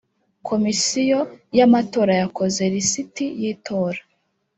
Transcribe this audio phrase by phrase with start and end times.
[0.47, 1.19] Komisiyo
[1.57, 3.99] y’amatora yakoze lisiti y’itora